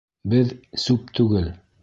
Беҙ— 0.33 0.53
сүп 0.85 1.15
түгел! 1.21 1.49